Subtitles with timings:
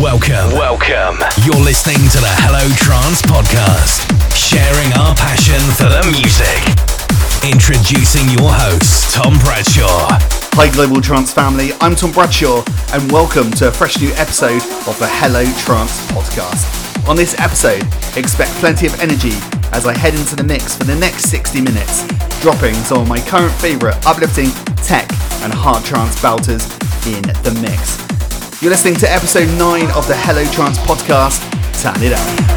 [0.00, 0.52] Welcome.
[0.52, 1.24] Welcome.
[1.48, 4.04] You're listening to the Hello Trance podcast,
[4.36, 6.60] sharing our passion for the music.
[7.40, 10.20] Introducing your host, Tom Bradshaw.
[10.52, 11.70] Hi, Global Trance family.
[11.80, 12.60] I'm Tom Bradshaw,
[12.92, 16.68] and welcome to a fresh new episode of the Hello Trance podcast.
[17.08, 17.80] On this episode,
[18.20, 19.32] expect plenty of energy
[19.72, 22.04] as I head into the mix for the next 60 minutes,
[22.44, 24.52] dropping some of my current favourite uplifting
[24.84, 25.08] tech
[25.40, 26.68] and hard trance belters
[27.08, 27.96] in the mix.
[28.66, 31.40] You're listening to episode 9 of the Hello Trance podcast.
[31.80, 32.55] Turn it up.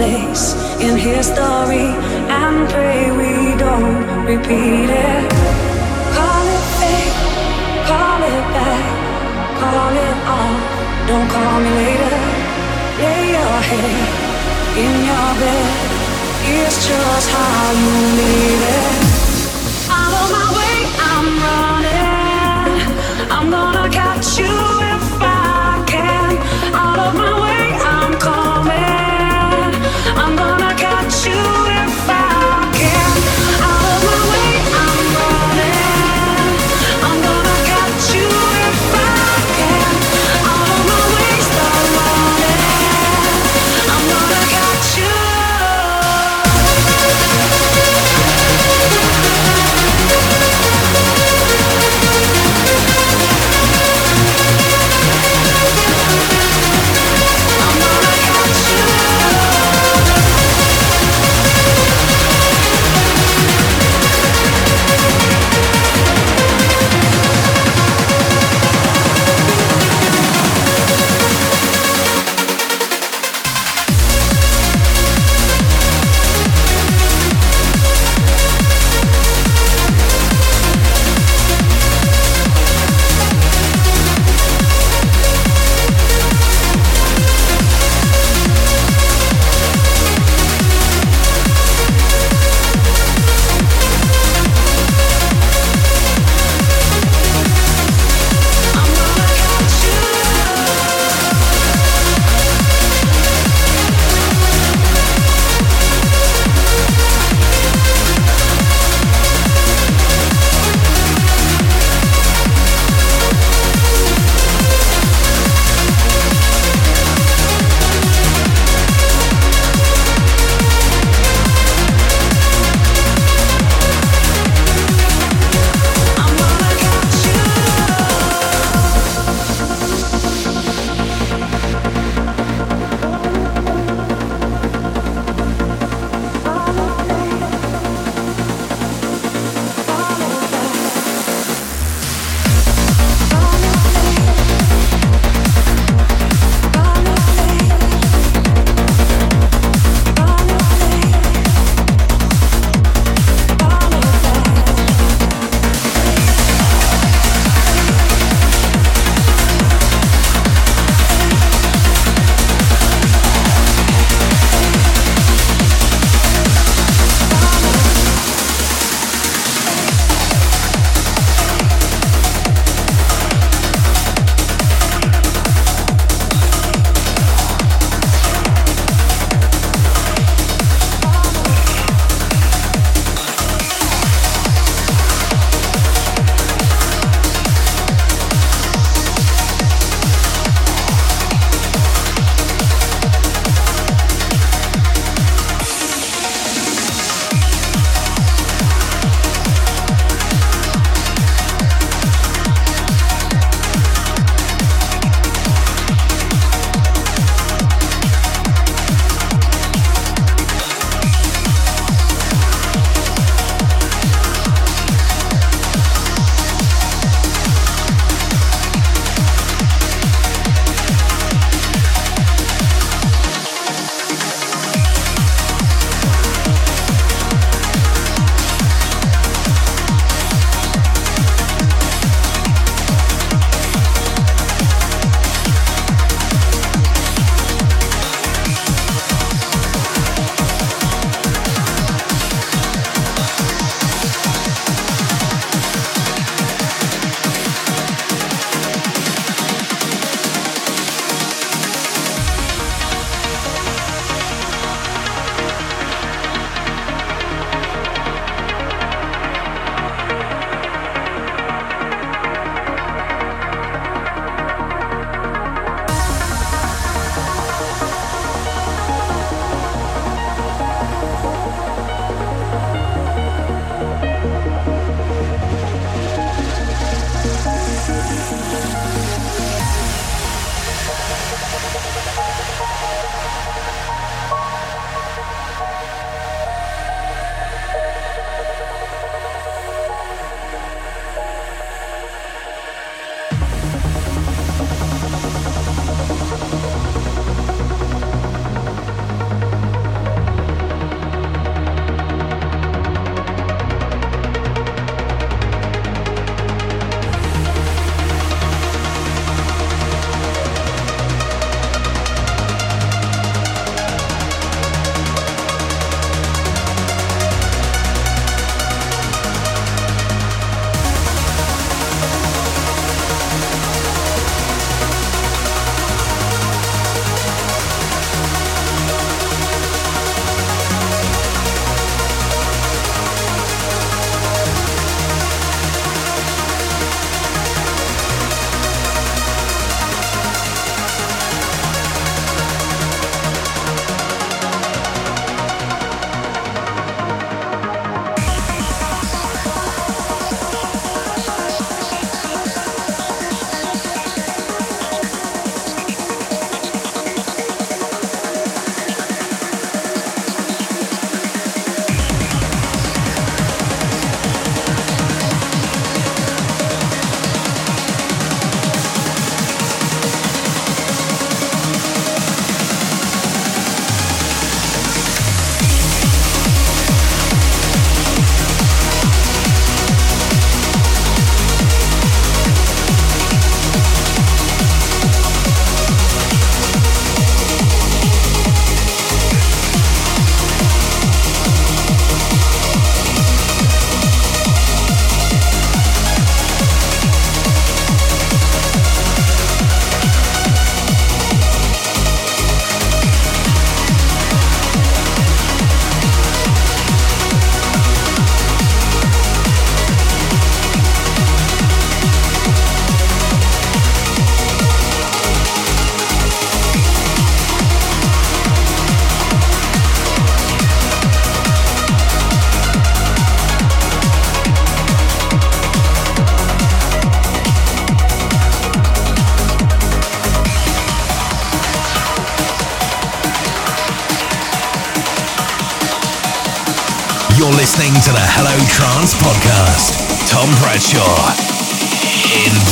[0.00, 1.88] place in history
[2.40, 3.32] and pray we
[3.64, 5.24] don't repeat it.
[6.16, 7.16] Call it fake,
[7.90, 8.86] call it back,
[9.60, 10.60] call it off.
[11.08, 12.16] Don't call me later.
[13.02, 14.08] Lay your head
[14.84, 15.70] in your bed.
[16.56, 19.09] It's just how you need it.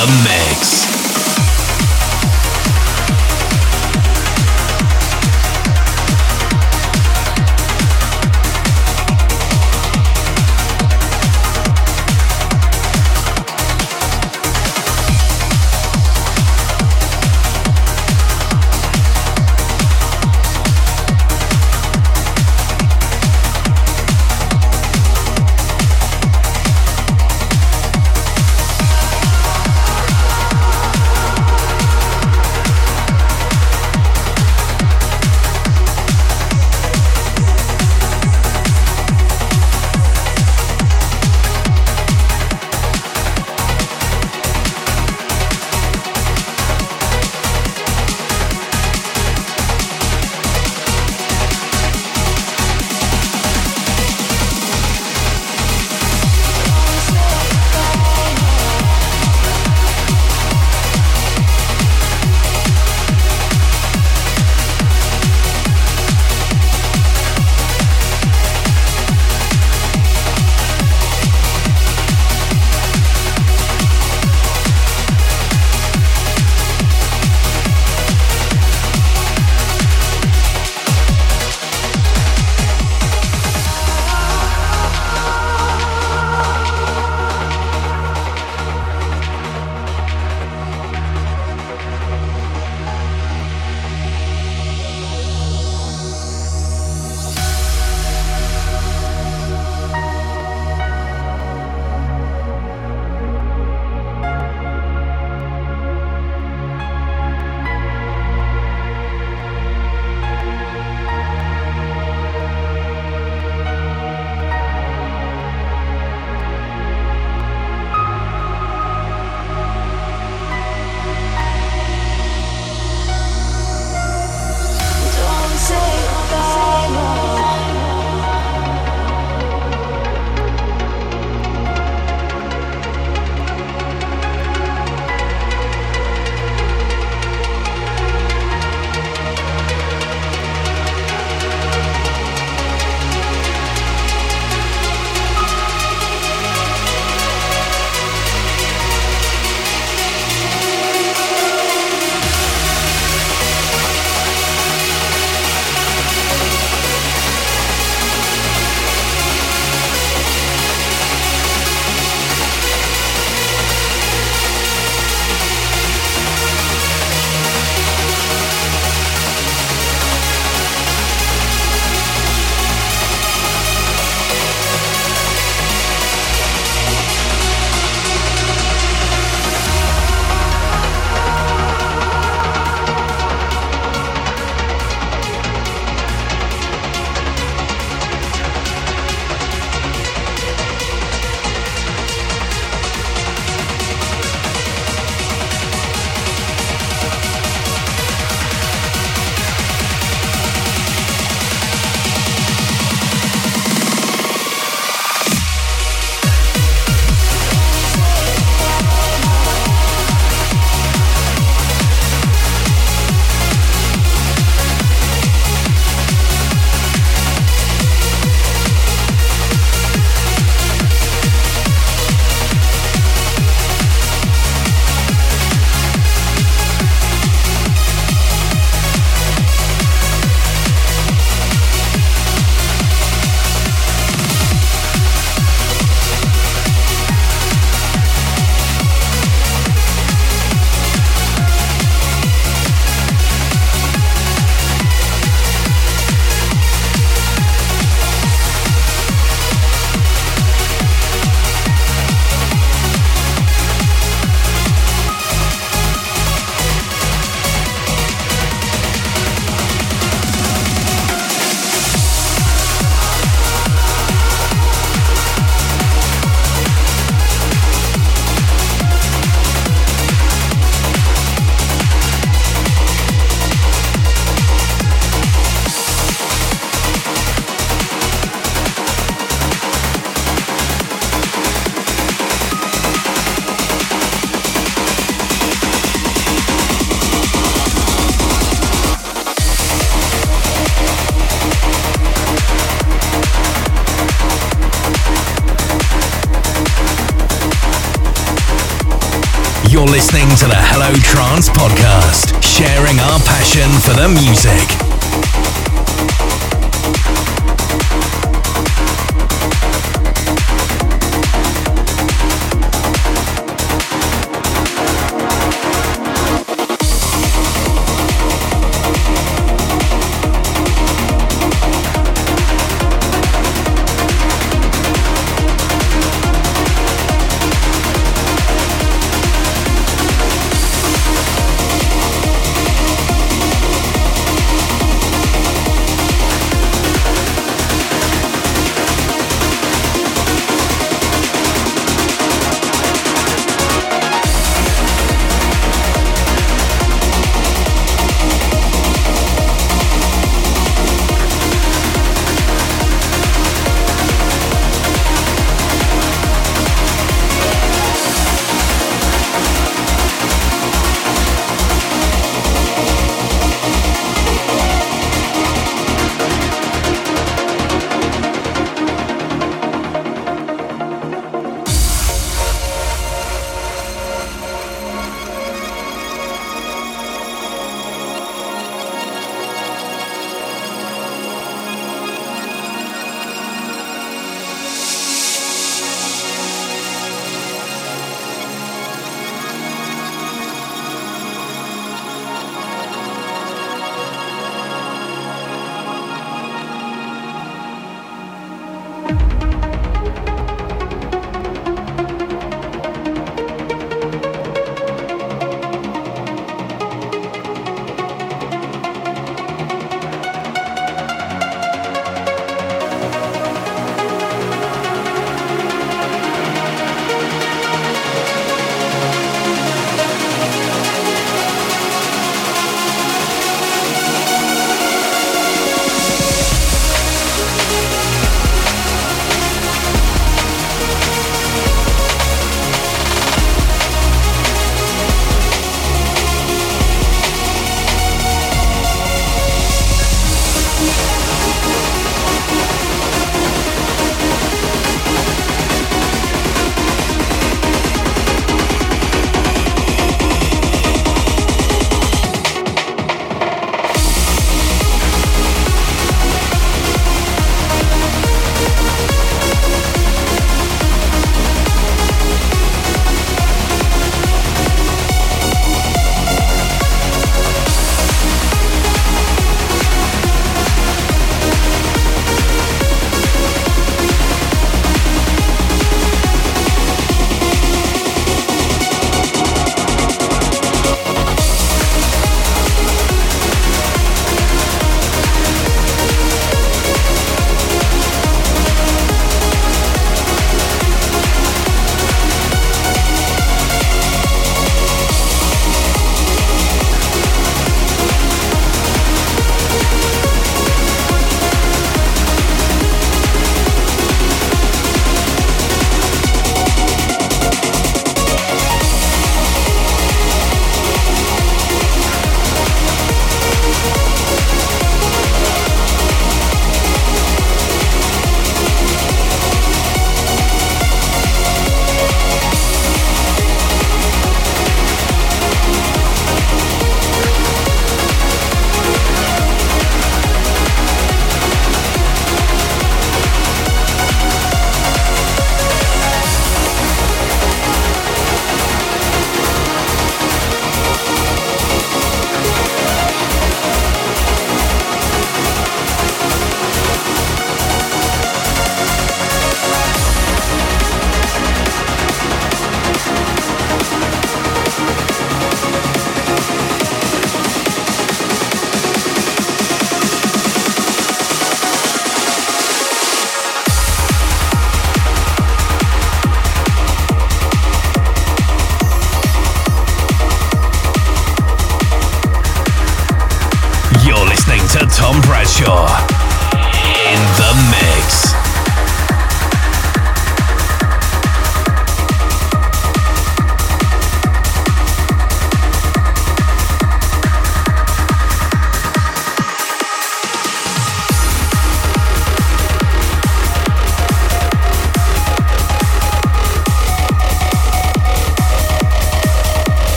[0.00, 0.69] The mix.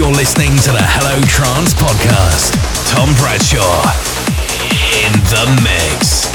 [0.00, 2.56] You're listening to the Hello Trance podcast.
[2.88, 3.84] Tom Bradshaw
[5.04, 6.29] in the mix.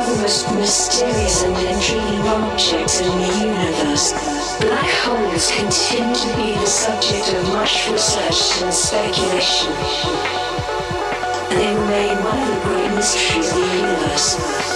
[0.00, 4.12] The most mysterious and intriguing objects in the universe.
[4.58, 9.72] Black holes continue to be the subject of much research and speculation.
[11.50, 14.69] They remain one of the great mysteries of the universe.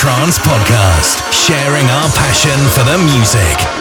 [0.00, 3.79] Trance podcast, sharing our passion for the music.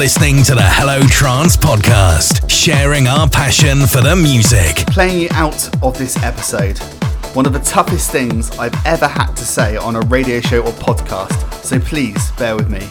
[0.00, 4.86] Listening to the Hello Trance podcast, sharing our passion for the music.
[4.86, 6.78] Playing you out of this episode,
[7.34, 10.72] one of the toughest things I've ever had to say on a radio show or
[10.72, 12.88] podcast, so please bear with me.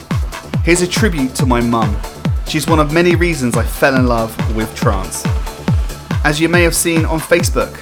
[0.63, 1.97] Here's a tribute to my mum.
[2.45, 5.23] She's one of many reasons I fell in love with trance.
[6.23, 7.73] As you may have seen on Facebook,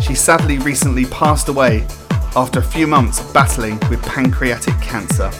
[0.00, 1.86] she sadly recently passed away
[2.34, 5.30] after a few months battling with pancreatic cancer.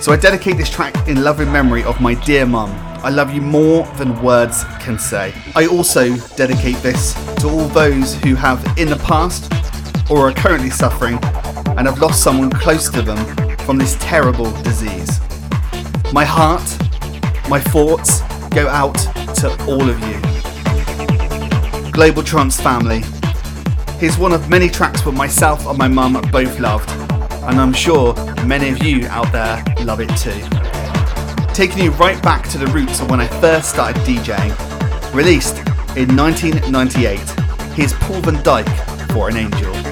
[0.00, 2.70] So I dedicate this track in loving memory of my dear mum.
[3.04, 5.34] I love you more than words can say.
[5.54, 9.52] I also dedicate this to all those who have in the past
[10.10, 11.18] or are currently suffering
[11.76, 13.18] and have lost someone close to them
[13.58, 15.20] from this terrible disease.
[16.14, 16.64] My heart,
[17.50, 18.96] my thoughts go out
[19.36, 21.92] to all of you.
[21.92, 23.02] Global Trance family.
[23.98, 26.88] Here's one of many tracks that myself and my mum both loved
[27.42, 28.14] and I'm sure
[28.44, 30.40] many of you out there love it too.
[31.54, 35.58] Taking you right back to the roots of when I first started DJing, released
[35.96, 37.18] in 1998,
[37.74, 39.89] here's Paul van Dyk for an Angel.